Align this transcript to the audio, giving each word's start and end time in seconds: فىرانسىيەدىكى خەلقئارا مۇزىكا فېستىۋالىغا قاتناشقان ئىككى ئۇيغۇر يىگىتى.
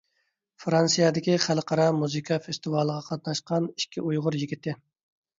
فىرانسىيەدىكى 0.61 1.33
خەلقئارا 1.43 1.83
مۇزىكا 1.97 2.39
فېستىۋالىغا 2.45 3.03
قاتناشقان 3.09 3.67
ئىككى 3.73 4.05
ئۇيغۇر 4.05 4.39
يىگىتى. 4.45 4.75